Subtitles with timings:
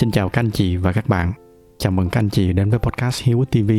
[0.00, 1.32] Xin chào các anh chị và các bạn.
[1.78, 3.70] Chào mừng các anh chị đến với podcast Hiếu TV.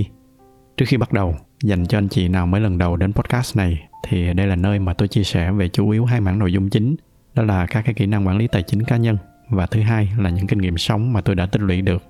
[0.77, 3.87] Trước khi bắt đầu, dành cho anh chị nào mới lần đầu đến podcast này
[4.07, 6.69] thì đây là nơi mà tôi chia sẻ về chủ yếu hai mảng nội dung
[6.69, 6.95] chính,
[7.35, 9.17] đó là các cái kỹ năng quản lý tài chính cá nhân
[9.49, 12.03] và thứ hai là những kinh nghiệm sống mà tôi đã tích lũy được.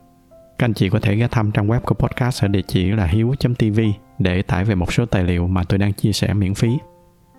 [0.57, 3.05] Các anh chị có thể ghé thăm trang web của podcast ở địa chỉ là
[3.05, 3.80] hiếu.tv
[4.20, 6.78] để tải về một số tài liệu mà tôi đang chia sẻ miễn phí.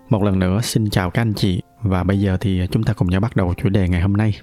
[0.09, 3.11] Một lần nữa xin chào các anh chị và bây giờ thì chúng ta cùng
[3.11, 4.35] nhau bắt đầu chủ đề ngày hôm nay.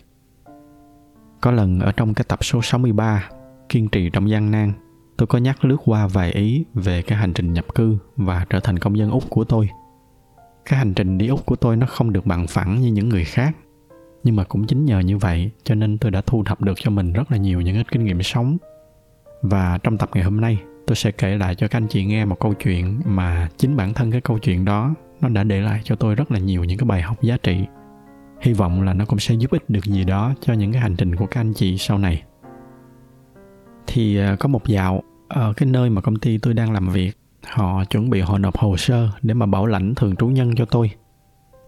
[1.42, 3.30] Có lần ở trong cái tập số 63
[3.70, 4.74] Kiên trì trong gian nan,
[5.20, 8.60] Tôi có nhắc lướt qua vài ý về cái hành trình nhập cư và trở
[8.60, 9.70] thành công dân Úc của tôi.
[10.66, 13.24] Cái hành trình đi Úc của tôi nó không được bằng phẳng như những người
[13.24, 13.56] khác.
[14.24, 16.92] Nhưng mà cũng chính nhờ như vậy cho nên tôi đã thu thập được cho
[16.92, 18.58] mình rất là nhiều những cái kinh nghiệm sống.
[19.42, 22.26] Và trong tập ngày hôm nay, tôi sẽ kể lại cho các anh chị nghe
[22.26, 25.82] một câu chuyện mà chính bản thân cái câu chuyện đó nó đã để lại
[25.84, 27.66] cho tôi rất là nhiều những cái bài học giá trị
[28.42, 30.96] hy vọng là nó cũng sẽ giúp ích được gì đó cho những cái hành
[30.96, 32.24] trình của các anh chị sau này.
[33.88, 37.18] Thì à, có một dạo ở cái nơi mà công ty tôi đang làm việc,
[37.48, 40.66] họ chuẩn bị họ nộp hồ sơ để mà bảo lãnh thường trú nhân cho
[40.66, 40.92] tôi.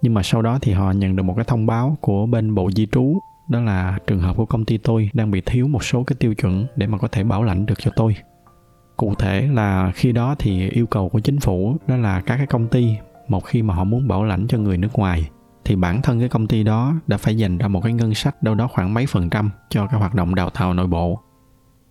[0.01, 2.71] Nhưng mà sau đó thì họ nhận được một cái thông báo của bên bộ
[2.71, 6.03] di trú, đó là trường hợp của công ty tôi đang bị thiếu một số
[6.03, 8.15] cái tiêu chuẩn để mà có thể bảo lãnh được cho tôi.
[8.97, 12.47] Cụ thể là khi đó thì yêu cầu của chính phủ đó là các cái
[12.47, 12.95] công ty,
[13.27, 15.29] một khi mà họ muốn bảo lãnh cho người nước ngoài
[15.65, 18.43] thì bản thân cái công ty đó đã phải dành ra một cái ngân sách
[18.43, 21.21] đâu đó khoảng mấy phần trăm cho cái hoạt động đào tạo nội bộ.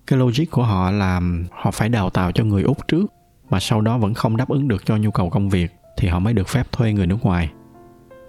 [0.07, 3.13] Cái logic của họ là họ phải đào tạo cho người úc trước,
[3.51, 6.19] mà sau đó vẫn không đáp ứng được cho nhu cầu công việc thì họ
[6.19, 7.51] mới được phép thuê người nước ngoài.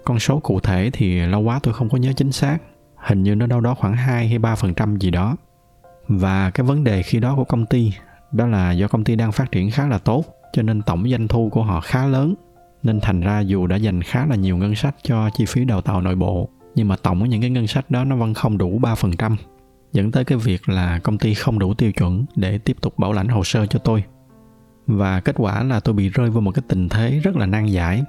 [0.04, 2.58] Con số cụ thể thì lâu quá tôi không có nhớ chính xác,
[2.96, 5.36] hình như nó đâu đó khoảng 2 hay 3 phần trăm gì đó.
[6.08, 7.92] Và cái vấn đề khi đó của công ty,
[8.32, 11.28] đó là do công ty đang phát triển khá là tốt, cho nên tổng doanh
[11.28, 12.34] thu của họ khá lớn
[12.82, 15.80] nên thành ra dù đã dành khá là nhiều ngân sách cho chi phí đào
[15.80, 18.80] tạo nội bộ nhưng mà tổng những cái ngân sách đó nó vẫn không đủ
[18.80, 19.36] 3%,
[19.92, 23.12] dẫn tới cái việc là công ty không đủ tiêu chuẩn để tiếp tục bảo
[23.12, 24.04] lãnh hồ sơ cho tôi.
[24.86, 27.66] Và kết quả là tôi bị rơi vào một cái tình thế rất là nan
[27.66, 28.02] giải.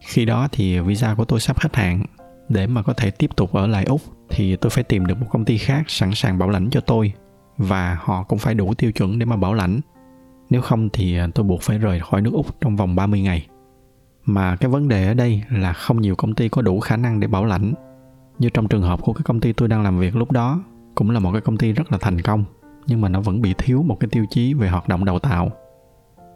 [0.00, 2.04] Khi đó thì visa của tôi sắp hết hạn,
[2.48, 4.00] để mà có thể tiếp tục ở lại Úc
[4.30, 7.12] thì tôi phải tìm được một công ty khác sẵn sàng bảo lãnh cho tôi
[7.56, 9.80] và họ cũng phải đủ tiêu chuẩn để mà bảo lãnh.
[10.50, 13.46] Nếu không thì tôi buộc phải rời khỏi nước Úc trong vòng 30 ngày
[14.28, 17.20] mà cái vấn đề ở đây là không nhiều công ty có đủ khả năng
[17.20, 17.72] để bảo lãnh.
[18.38, 20.62] Như trong trường hợp của cái công ty tôi đang làm việc lúc đó,
[20.94, 22.44] cũng là một cái công ty rất là thành công,
[22.86, 25.50] nhưng mà nó vẫn bị thiếu một cái tiêu chí về hoạt động đào tạo.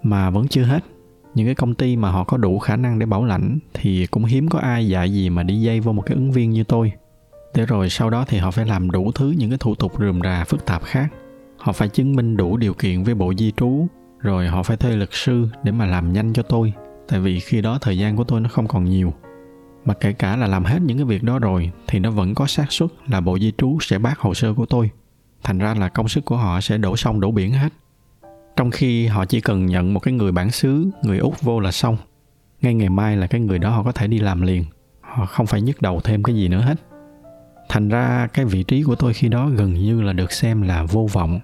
[0.02, 0.84] Mà vẫn chưa hết,
[1.34, 4.24] những cái công ty mà họ có đủ khả năng để bảo lãnh thì cũng
[4.24, 6.92] hiếm có ai dạy gì mà đi dây vô một cái ứng viên như tôi.
[7.54, 10.20] Để rồi sau đó thì họ phải làm đủ thứ những cái thủ tục rườm
[10.24, 11.08] rà phức tạp khác.
[11.56, 13.86] Họ phải chứng minh đủ điều kiện với bộ di trú,
[14.18, 16.72] rồi họ phải thuê luật sư để mà làm nhanh cho tôi
[17.08, 19.12] tại vì khi đó thời gian của tôi nó không còn nhiều.
[19.84, 22.46] Mà kể cả là làm hết những cái việc đó rồi, thì nó vẫn có
[22.46, 24.90] xác suất là bộ di trú sẽ bác hồ sơ của tôi.
[25.42, 27.72] Thành ra là công sức của họ sẽ đổ sông đổ biển hết.
[28.56, 31.72] Trong khi họ chỉ cần nhận một cái người bản xứ, người úc vô là
[31.72, 31.96] xong.
[32.60, 34.64] Ngay ngày mai là cái người đó họ có thể đi làm liền.
[35.00, 36.74] Họ không phải nhức đầu thêm cái gì nữa hết.
[37.68, 40.82] Thành ra cái vị trí của tôi khi đó gần như là được xem là
[40.84, 41.40] vô vọng.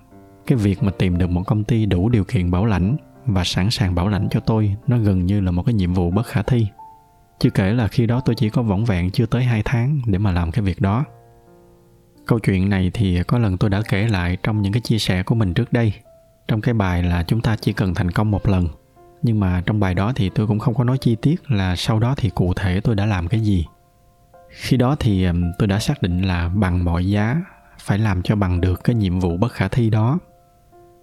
[0.47, 2.97] Cái việc mà tìm được một công ty đủ điều kiện bảo lãnh
[3.29, 4.77] và sẵn sàng bảo lãnh cho tôi.
[4.87, 6.67] Nó gần như là một cái nhiệm vụ bất khả thi.
[7.39, 10.19] Chưa kể là khi đó tôi chỉ có vỏn vẹn chưa tới 2 tháng để
[10.19, 11.05] mà làm cái việc đó.
[12.27, 15.23] Câu chuyện này thì có lần tôi đã kể lại trong những cái chia sẻ
[15.23, 15.93] của mình trước đây.
[16.49, 18.69] Trong cái bài là chúng ta chỉ cần thành công một lần.
[19.23, 21.99] Nhưng mà trong bài đó thì tôi cũng không có nói chi tiết là sau
[21.99, 23.67] đó thì cụ thể tôi đã làm cái gì.
[24.51, 25.27] Khi đó thì
[25.59, 27.43] tôi đã xác định là bằng mọi giá
[27.79, 30.19] phải làm cho bằng được cái nhiệm vụ bất khả thi đó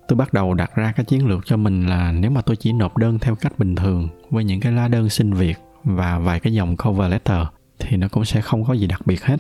[0.08, 2.74] tôi bắt đầu đặt ra cái chiến lược cho mình là nếu mà tôi chỉ
[2.74, 6.40] nộp đơn theo cách bình thường với những cái lá đơn xin việc và vài
[6.40, 7.48] cái dòng cover letter
[7.80, 9.38] thì nó cũng sẽ không có gì đặc biệt hết.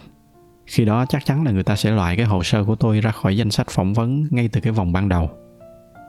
[0.65, 3.11] Khi đó chắc chắn là người ta sẽ loại cái hồ sơ của tôi ra
[3.11, 5.29] khỏi danh sách phỏng vấn ngay từ cái vòng ban đầu.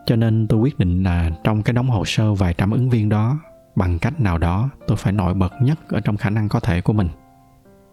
[0.07, 3.09] Cho nên tôi quyết định là trong cái đống hồ sơ vài trăm ứng viên
[3.09, 3.39] đó,
[3.77, 6.81] bằng cách nào đó tôi phải nổi bật nhất ở trong khả năng có thể
[6.81, 7.09] của mình.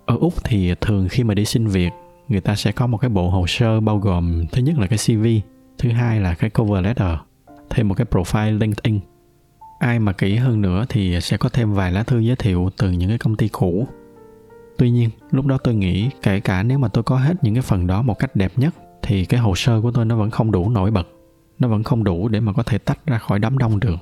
[0.06, 1.89] Ở úc thì thường khi mà đi xin việc,
[2.27, 5.00] người ta sẽ có một cái bộ hồ sơ bao gồm, thứ nhất là cái
[5.06, 5.27] cv
[5.83, 7.18] thứ hai là cái cover letter,
[7.69, 9.00] thêm một cái profile linkedin.
[9.80, 12.91] Ai mà kỹ hơn nữa thì sẽ có thêm vài lá thư giới thiệu từ
[12.91, 13.88] những cái công ty cũ.
[14.77, 17.62] Tuy nhiên, lúc đó tôi nghĩ kể cả nếu mà tôi có hết những cái
[17.62, 20.51] phần đó một cách đẹp nhất, thì cái hồ sơ của tôi nó vẫn không
[20.51, 21.07] đủ nổi bật.
[21.59, 24.00] Nó vẫn không đủ để mà có thể tách ra khỏi đám đông được.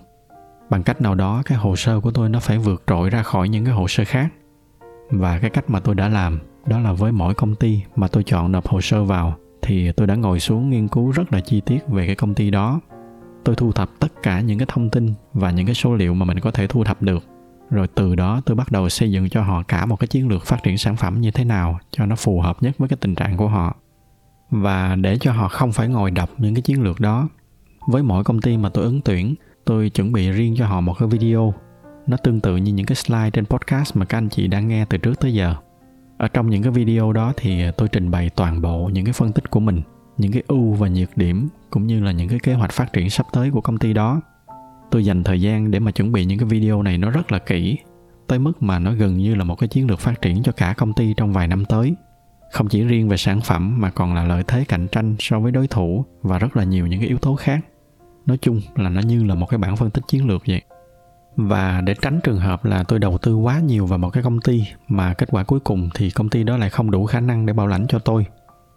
[0.70, 3.50] Bằng cách nào đó, cái hồ sơ của tôi nó phải vượt trội ra khỏi
[3.50, 4.34] những cái hồ sơ khác.
[5.10, 8.24] Và cái cách mà tôi đã làm, đó là với mỗi công ty mà tôi
[8.24, 9.38] chọn nộp hồ sơ vào
[9.72, 12.52] thì tôi đã ngồi xuống nghiên cứu rất là chi tiết về cái công ty
[12.52, 12.80] đó.
[13.44, 16.26] Tôi thu thập tất cả những cái thông tin và những cái số liệu mà
[16.26, 17.24] mình có thể thu thập được.
[17.70, 20.46] Rồi từ đó tôi bắt đầu xây dựng cho họ cả một cái chiến lược
[20.46, 23.16] phát triển sản phẩm như thế nào cho nó phù hợp nhất với cái tình
[23.16, 23.76] trạng của họ.
[24.50, 27.30] Và để cho họ không phải ngồi đọc những cái chiến lược đó,
[27.88, 29.36] với mỗi công ty mà tôi ứng tuyển,
[29.66, 31.54] tôi chuẩn bị riêng cho họ một cái video.
[32.08, 34.86] Nó tương tự như những cái slide trên podcast mà các anh chị đang nghe
[34.86, 35.56] từ trước tới giờ
[36.22, 39.32] ở trong những cái video đó thì tôi trình bày toàn bộ những cái phân
[39.32, 39.82] tích của mình,
[40.18, 43.10] những cái ưu và nhược điểm, cũng như là những cái kế hoạch phát triển
[43.10, 44.22] sắp tới của công ty đó.
[44.92, 47.40] Tôi dành thời gian để mà chuẩn bị những cái video này nó rất là
[47.40, 47.78] kỹ,
[48.28, 50.74] tới mức mà nó gần như là một cái chiến lược phát triển cho cả
[50.78, 51.96] công ty trong vài năm tới.
[52.52, 55.52] Không chỉ riêng về sản phẩm mà còn là lợi thế cạnh tranh so với
[55.52, 57.66] đối thủ và rất là nhiều những cái yếu tố khác.
[58.26, 60.62] Nói chung là nó như là một cái bản phân tích chiến lược vậy
[61.36, 64.42] và để tránh trường hợp là tôi đầu tư quá nhiều vào một cái công
[64.42, 67.46] ty mà kết quả cuối cùng thì công ty đó lại không đủ khả năng
[67.46, 68.26] để bảo lãnh cho tôi.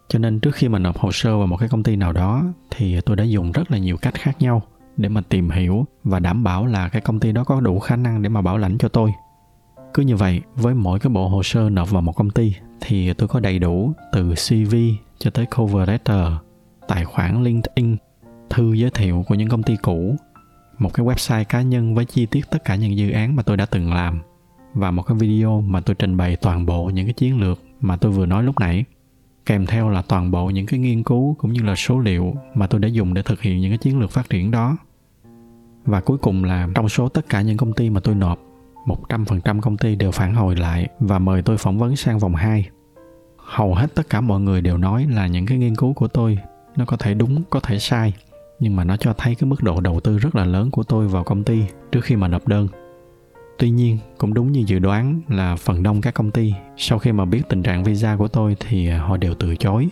[0.08, 2.44] Cho nên trước khi mà nộp hồ sơ vào một cái công ty nào đó
[2.70, 4.62] thì tôi đã dùng rất là nhiều cách khác nhau
[4.96, 7.96] để mà tìm hiểu và đảm bảo là cái công ty đó có đủ khả
[7.96, 9.12] năng để mà bảo lãnh cho tôi.
[9.94, 13.12] Cứ như vậy, với mỗi cái bộ hồ sơ nộp vào một công ty thì
[13.12, 14.74] tôi có đầy đủ từ cv
[15.18, 16.26] cho tới cover letter,
[16.88, 17.96] tài khoản linkedin,
[18.50, 20.16] thư giới thiệu của những công ty cũ
[20.78, 23.56] một cái website cá nhân với chi tiết tất cả những dự án mà tôi
[23.56, 24.22] đã từng làm
[24.74, 27.96] và một cái video mà tôi trình bày toàn bộ những cái chiến lược mà
[27.96, 28.84] tôi vừa nói lúc nãy
[29.46, 32.66] kèm theo là toàn bộ những cái nghiên cứu cũng như là số liệu mà
[32.66, 34.76] tôi đã dùng để thực hiện những cái chiến lược phát triển đó.
[35.84, 38.38] Và cuối cùng là trong số tất cả những công ty mà tôi nộp,
[38.86, 42.68] 100% công ty đều phản hồi lại và mời tôi phỏng vấn sang vòng 2.
[43.36, 46.38] Hầu hết tất cả mọi người đều nói là những cái nghiên cứu của tôi
[46.76, 48.12] nó có thể đúng, có thể sai,
[48.60, 51.08] nhưng mà nó cho thấy cái mức độ đầu tư rất là lớn của tôi
[51.08, 52.68] vào công ty trước khi mà nộp đơn
[53.58, 57.12] Tuy nhiên, cũng đúng như dự đoán là phần đông các công ty sau khi
[57.12, 59.88] mà biết tình trạng visa của tôi thì à, họ đều từ chối.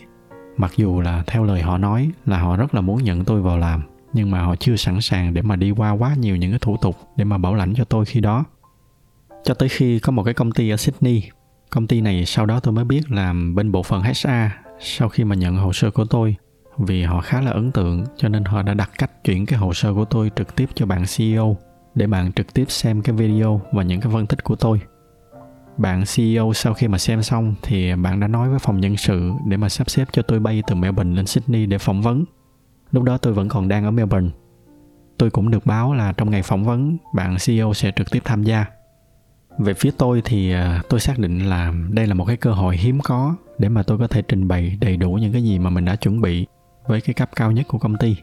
[0.56, 3.58] Mặc dù là theo lời họ nói là họ rất là muốn nhận tôi vào
[3.58, 3.82] làm,
[4.12, 6.76] nhưng mà họ chưa sẵn sàng để mà đi qua quá nhiều những cái thủ
[6.82, 8.44] tục để mà bảo lãnh cho tôi khi đó.
[9.44, 11.22] Cho tới khi có một cái công ty ở Sydney,
[11.70, 14.28] công ty này sau đó tôi mới biết là bên bộ phận HR
[14.80, 16.36] sau khi mà nhận hồ sơ của tôi
[16.78, 19.72] vì họ khá là ấn tượng cho nên họ đã đặt cách chuyển cái hồ
[19.72, 21.56] sơ của tôi trực tiếp cho bạn CEO
[21.94, 24.80] để bạn trực tiếp xem cái video và những cái phân tích của tôi
[25.76, 29.32] bạn CEO sau khi mà xem xong thì bạn đã nói với phòng nhân sự
[29.46, 32.24] để mà sắp xếp cho tôi bay từ Melbourne lên Sydney để phỏng vấn.
[32.90, 34.30] Lúc đó tôi vẫn còn đang ở Melbourne.
[35.18, 38.42] Tôi cũng được báo là trong ngày phỏng vấn, bạn CEO sẽ trực tiếp tham
[38.42, 38.66] gia.
[39.58, 42.76] Về phía tôi thì à, tôi xác định là đây là một cái cơ hội
[42.76, 45.70] hiếm có để mà tôi có thể trình bày đầy đủ những cái gì mà
[45.70, 46.46] mình đã chuẩn bị
[46.86, 48.16] với cái cấp cao nhất của công ty.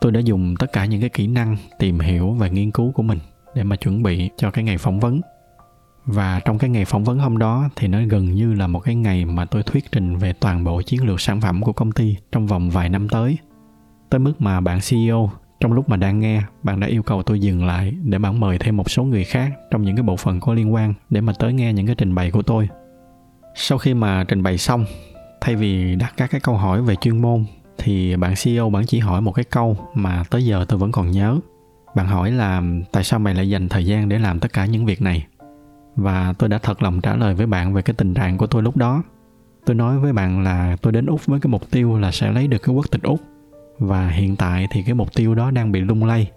[0.00, 3.02] Tôi đã dùng tất cả những cái kỹ năng tìm hiểu và nghiên cứu của
[3.02, 3.18] mình
[3.54, 5.20] để mà chuẩn bị cho cái ngày phỏng vấn.
[6.04, 8.94] Và trong cái ngày phỏng vấn hôm đó thì nó gần như là một cái
[8.94, 12.16] ngày mà tôi thuyết trình về toàn bộ chiến lược sản phẩm của công ty
[12.32, 13.38] trong vòng vài năm tới.
[14.10, 15.30] Tới mức mà bạn CEO
[15.60, 18.58] trong lúc mà đang nghe, bạn đã yêu cầu tôi dừng lại để bạn mời
[18.58, 21.32] thêm một số người khác trong những cái bộ phận có liên quan để mà
[21.38, 22.68] tới nghe những cái trình bày của tôi.
[23.54, 24.84] Sau khi mà trình bày xong,
[25.40, 27.44] thay vì đặt các cái câu hỏi về chuyên môn
[27.78, 31.10] thì bạn CEO bạn chỉ hỏi một cái câu mà tới giờ tôi vẫn còn
[31.10, 31.38] nhớ.
[31.94, 34.86] Bạn hỏi là, tại sao mày lại dành thời gian để làm tất cả những
[34.86, 35.26] việc này?
[35.96, 38.62] Và tôi đã thật lòng trả lời với bạn về cái tình trạng của tôi
[38.62, 39.02] lúc đó.
[39.66, 42.46] Tôi nói với bạn là tôi đến Úc với cái mục tiêu là sẽ lấy
[42.46, 43.20] được cái quốc tịch Úc.
[43.78, 46.30] Và hiện tại thì cái mục tiêu đó đang bị lung lay.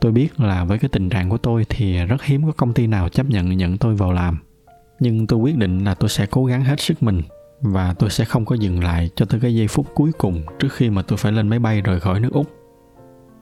[0.00, 2.86] Tôi biết là với cái tình trạng của tôi thì rất hiếm có công ty
[2.86, 4.38] nào chấp nhận nhận tôi vào làm.
[5.00, 7.22] Nhưng tôi quyết định là tôi sẽ cố gắng hết sức mình
[7.60, 10.68] và tôi sẽ không có dừng lại cho tới cái giây phút cuối cùng trước
[10.72, 12.46] khi mà tôi phải lên máy bay rời khỏi nước Úc.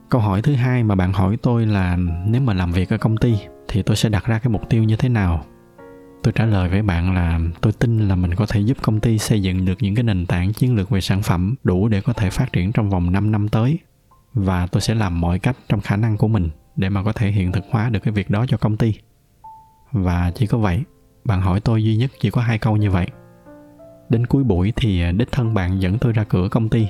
[0.08, 1.96] Câu hỏi thứ hai mà bạn hỏi tôi là
[2.26, 3.36] nếu mà làm việc ở công ty
[3.68, 5.44] thì tôi sẽ đặt ra cái mục tiêu như thế nào?
[6.22, 9.18] Tôi trả lời với bạn là tôi tin là mình có thể giúp công ty
[9.18, 12.12] xây dựng được những cái nền tảng chiến lược về sản phẩm đủ để có
[12.12, 13.78] thể phát triển trong vòng 5 năm tới.
[14.34, 17.30] Và tôi sẽ làm mọi cách trong khả năng của mình để mà có thể
[17.30, 18.94] hiện thực hóa được cái việc đó cho công ty.
[19.92, 20.82] Và chỉ có vậy,
[21.24, 23.06] bạn hỏi tôi duy nhất chỉ có hai câu như vậy
[24.08, 26.88] Đến cuối buổi thì đích thân bạn dẫn tôi ra cửa công ty.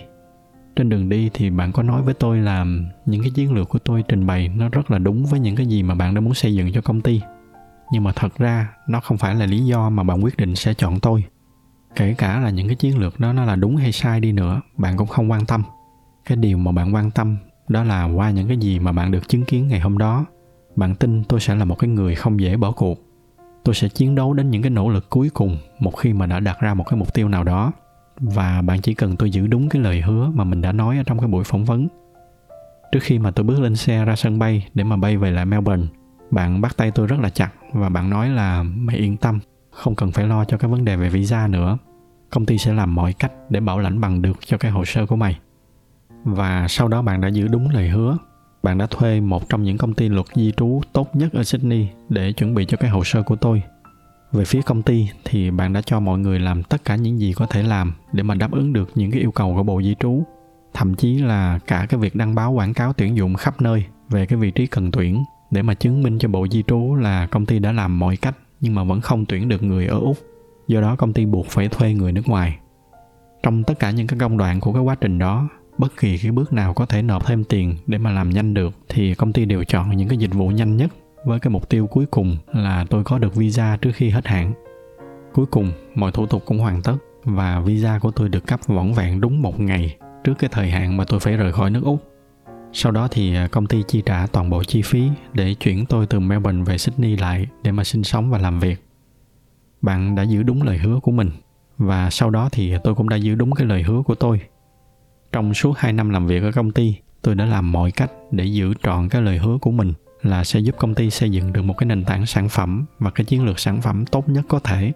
[0.76, 2.66] Trên đường đi thì bạn có nói với tôi là
[3.06, 5.66] những cái chiến lược của tôi trình bày nó rất là đúng với những cái
[5.66, 7.20] gì mà bạn đã muốn xây dựng cho công ty.
[7.92, 10.75] Nhưng mà thật ra nó không phải là lý do mà bạn quyết định sẽ
[10.75, 11.25] chọn tôi.
[11.96, 14.61] Kể cả là những cái chiến lược đó nó là đúng hay sai đi nữa,
[14.76, 15.62] bạn cũng không quan tâm.
[16.25, 17.37] Cái điều mà bạn quan tâm
[17.68, 20.25] đó là qua những cái gì mà bạn được chứng kiến ngày hôm đó,
[20.76, 23.05] bạn tin tôi sẽ là một cái người không dễ bỏ cuộc
[23.66, 26.40] tôi sẽ chiến đấu đến những cái nỗ lực cuối cùng một khi mà đã
[26.40, 27.73] đặt ra một cái mục tiêu nào đó.
[28.20, 31.02] Và bạn chỉ cần tôi giữ đúng cái lời hứa mà mình đã nói ở
[31.06, 31.88] trong cái buổi phỏng vấn.
[32.92, 35.44] Trước khi mà tôi bước lên xe ra sân bay để mà bay về lại
[35.44, 35.87] melbourne,
[36.30, 39.38] bạn bắt tay tôi rất là chặt và bạn nói là, mày yên tâm,
[39.70, 41.78] không cần phải lo cho cái vấn đề về visa nữa.
[42.30, 45.06] Công ty sẽ làm mọi cách để bảo lãnh bằng được cho cái hồ sơ
[45.06, 45.38] của mày.
[46.25, 48.16] Và sau đó bạn đã giữ đúng lời hứa
[48.66, 51.88] bạn đã thuê một trong những công ty luật di trú tốt nhất ở Sydney
[52.08, 53.62] để chuẩn bị cho cái hồ sơ của tôi.
[54.32, 57.32] về phía công ty thì bạn đã cho mọi người làm tất cả những gì
[57.32, 59.94] có thể làm để mà đáp ứng được những cái yêu cầu của bộ di
[60.00, 60.23] trú,
[60.75, 64.26] thậm chí là cả cái việc đăng báo quảng cáo tuyển dụng khắp nơi về
[64.26, 67.46] cái vị trí cần tuyển để mà chứng minh cho bộ di trú là công
[67.46, 70.16] ty đã làm mọi cách nhưng mà vẫn không tuyển được người ở úc
[70.68, 72.58] do đó công ty buộc phải thuê người nước ngoài
[73.42, 76.33] trong tất cả những cái công đoạn của cái quá trình đó bất kỳ cái
[76.33, 79.45] bước nào có thể nộp thêm tiền để mà làm nhanh được thì công ty
[79.45, 80.90] đều chọn những cái dịch vụ nhanh nhất
[81.25, 84.52] với cái mục tiêu cuối cùng là tôi có được visa trước khi hết hạn.
[85.33, 88.92] Cuối cùng, mọi thủ tục cũng hoàn tất và visa của tôi được cấp vỏn
[88.92, 92.12] vẹn đúng một ngày trước cái thời hạn mà tôi phải rời khỏi nước úc.
[92.73, 96.06] Sau đó thì à, công ty chi trả toàn bộ chi phí để chuyển tôi
[96.06, 98.85] từ melbourne về sydney lại để mà sinh sống và làm việc.
[99.83, 101.30] Bạn đã giữ đúng lời hứa của mình
[101.78, 104.40] và sau đó thì tôi cũng đã giữ đúng cái lời hứa của tôi
[105.37, 108.45] trong suốt 2 năm làm việc ở công ty, tôi đã làm mọi cách để
[108.45, 111.62] giữ trọn cái lời hứa của mình là sẽ giúp công ty xây dựng được
[111.62, 114.59] một cái nền tảng sản phẩm và cái chiến lược sản phẩm tốt nhất có
[114.59, 114.93] thể.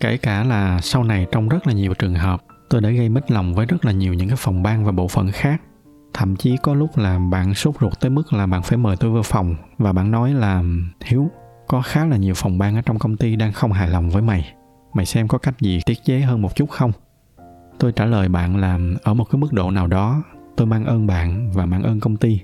[0.00, 3.30] Kể cả là sau này trong rất là nhiều trường hợp, tôi đã gây mít
[3.30, 5.62] lòng với rất là nhiều những cái phòng ban và bộ phận khác.
[6.14, 9.10] Thậm chí có lúc là bạn sốt ruột tới mức là bạn phải mời tôi
[9.10, 10.62] vào phòng và bạn nói là,
[11.04, 11.30] hiếu,
[11.68, 14.22] có khá là nhiều phòng ban ở trong công ty đang không hài lòng với
[14.22, 14.54] mày.
[14.94, 16.92] Mày xem có cách gì tiết chế hơn một chút không?
[17.82, 20.22] Tôi trả lời bạn là ở một cái mức độ nào đó,
[20.56, 22.40] tôi mang ơn bạn và mang ơn công ty.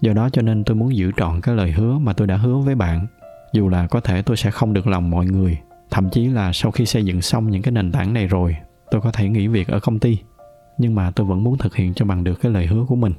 [0.00, 2.56] Do đó cho nên tôi muốn giữ trọn cái lời hứa mà tôi đã hứa
[2.58, 3.06] với bạn.
[3.52, 5.58] Dù là có thể tôi sẽ không được lòng mọi người,
[5.90, 8.56] thậm chí là sau khi xây dựng xong những cái nền tảng này rồi,
[8.90, 10.18] tôi có thể nghỉ việc ở công ty.
[10.78, 13.12] Nhưng mà tôi vẫn muốn thực hiện cho bằng được cái lời hứa của mình.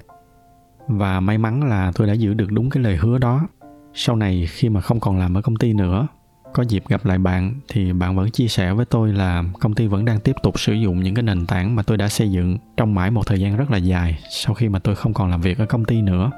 [0.87, 3.47] Và may mắn là tôi đã giữ được đúng cái lời hứa đó.
[3.93, 6.07] Sau này khi mà không còn làm ở công ty nữa
[6.53, 9.87] có dịp gặp lại bạn thì bạn vẫn chia sẻ với tôi là công ty
[9.87, 12.57] vẫn đang tiếp tục sử dụng những cái nền tảng mà tôi đã xây dựng
[12.77, 15.41] trong mãi một thời gian rất là dài sau khi mà tôi không còn làm
[15.41, 16.31] việc ở công ty nữa.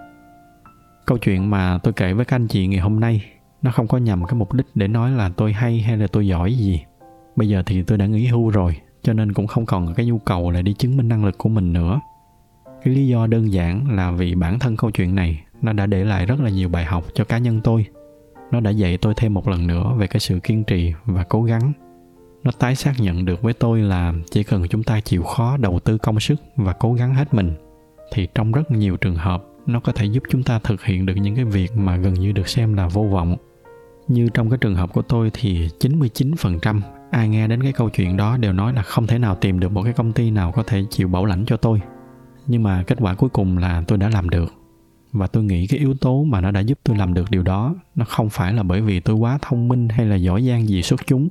[1.05, 3.25] Câu chuyện mà tôi kể với các anh chị ngày hôm nay,
[3.61, 6.27] nó không có nhằm cái mục đích để nói là tôi hay hay là tôi
[6.27, 6.83] giỏi gì.
[7.35, 10.17] Bây giờ thì tôi đã nghỉ hưu rồi, cho nên cũng không còn cái nhu
[10.17, 11.99] cầu là đi chứng minh năng lực của mình nữa.
[12.83, 16.03] Cái lý do đơn giản là vì bản thân câu chuyện này, nó đã để
[16.03, 17.85] lại rất là nhiều bài học cho cá nhân tôi
[18.53, 21.43] nó đã dạy tôi thêm một lần nữa về cái sự kiên trì và cố
[21.43, 21.73] gắng
[22.43, 25.79] nó tái xác nhận được với tôi là chỉ cần chúng ta chịu khó đầu
[25.79, 27.53] tư công sức và cố gắng hết mình,
[28.11, 31.13] thì trong rất nhiều trường hợp, nó có thể giúp chúng ta thực hiện được
[31.15, 33.37] những cái việc mà gần như được xem là vô vọng.
[34.07, 36.81] Như trong cái trường hợp của tôi thì 99%
[37.11, 39.71] ai nghe đến cái câu chuyện đó đều nói là không thể nào tìm được
[39.71, 41.81] một cái công ty nào có thể chịu bảo lãnh cho tôi.
[42.47, 44.62] Nhưng mà kết quả cuối cùng là tôi đã làm được.
[45.13, 47.75] Và tôi nghĩ cái yếu tố mà nó đã giúp tôi làm được điều đó,
[47.95, 50.81] nó không phải là bởi vì tôi quá thông minh hay là giỏi giang gì
[50.81, 51.29] xuất chúng,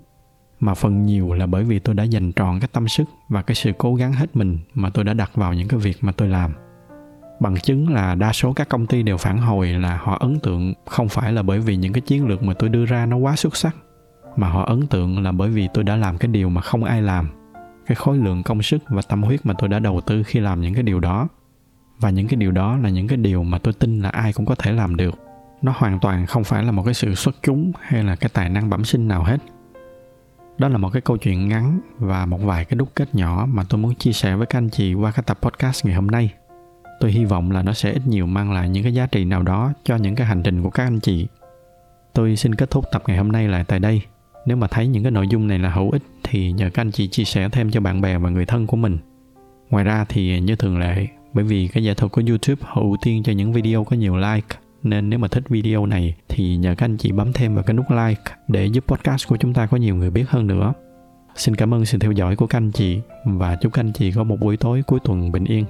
[0.61, 3.55] mà phần nhiều là bởi vì tôi đã dành trọn cái tâm sức và cái
[3.55, 6.29] sự cố gắng hết mình mà tôi đã đặt vào những cái việc mà tôi
[6.29, 6.53] làm.
[7.41, 10.75] Bằng chứng là đa số các công ty đều phản hồi là họ ấn tượng
[10.87, 13.37] không phải là bởi vì những cái chiến lược mà tôi đưa ra nó quá
[13.37, 13.77] xuất sắc,
[14.37, 17.03] mà họ ấn tượng là bởi vì tôi đã làm cái điều mà không ai
[17.03, 17.29] làm.
[17.87, 20.61] Cái khối lượng công sức và tâm huyết mà tôi đã đầu tư khi làm
[20.61, 21.29] những cái điều đó
[22.03, 24.47] và những cái điều đó là những cái điều mà tôi tin là ai cũng
[24.47, 25.15] có thể làm được.
[25.63, 28.49] Nó hoàn toàn không phải là một cái sự xuất chúng hay là cái tài
[28.49, 29.37] năng bẩm sinh nào hết.
[30.59, 33.65] Đó là một cái câu chuyện ngắn và một vài cái đúc kết nhỏ mà
[33.69, 36.31] tôi muốn chia sẻ với các anh chị qua cái tập podcast ngày hôm nay.
[37.01, 39.43] Tôi hy vọng là nó sẽ ít nhiều mang lại những cái giá trị nào
[39.43, 41.27] đó cho những cái hành trình của các anh chị.
[42.13, 44.03] Tôi xin kết thúc tập ngày hôm nay lại tại đây.
[44.47, 46.91] Nếu mà thấy những cái nội dung này là hữu ích thì nhờ các anh
[46.91, 48.99] chị chia sẻ thêm cho bạn bè và người thân của mình.
[49.71, 52.97] Ngoài ra thì như thường lệ bởi vì cái giải thuật của youtube họ ưu
[53.03, 54.57] tiên cho những video có nhiều like.
[54.83, 57.75] Nên nếu mà thích video này thì nhờ các anh chị bấm thêm vào cái
[57.75, 60.73] nút like để giúp podcast của chúng ta có nhiều người biết hơn nữa.
[61.37, 64.13] Xin cảm ơn sự theo dõi của các anh chị và chúc các anh chị
[64.13, 65.65] có một buổi tối cuối tuần bình yên.